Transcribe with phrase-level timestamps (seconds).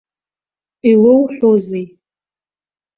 [0.91, 1.85] Илоуҳәозеи?